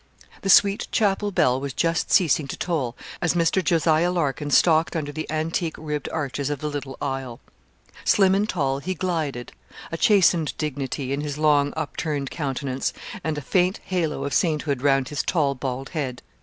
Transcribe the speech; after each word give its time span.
The 0.41 0.49
sweet 0.49 0.87
chapel 0.91 1.29
bell 1.31 1.61
was 1.61 1.73
just 1.73 2.11
ceasing 2.11 2.47
to 2.47 2.57
toll 2.57 2.97
as 3.21 3.35
Mr. 3.35 3.63
Jos. 3.63 3.85
Larkin 3.85 4.49
stalked 4.49 4.95
under 4.95 5.11
the 5.11 5.29
antique 5.31 5.75
ribbed 5.77 6.09
arches 6.11 6.49
of 6.49 6.57
the 6.57 6.69
little 6.71 6.97
aisle. 6.99 7.39
Slim 8.03 8.33
and 8.33 8.49
tall, 8.49 8.79
he 8.79 8.95
glided, 8.95 9.51
a 9.91 9.97
chastened 9.97 10.57
dignity 10.57 11.13
in 11.13 11.21
his 11.21 11.37
long 11.37 11.71
upturned 11.77 12.31
countenance, 12.31 12.93
and 13.23 13.37
a 13.37 13.41
faint 13.41 13.79
halo 13.85 14.25
of 14.25 14.33
saint 14.33 14.63
hood 14.63 14.81
round 14.81 15.09
his 15.09 15.21
tall 15.21 15.53
bald 15.53 15.89
head. 15.89 16.23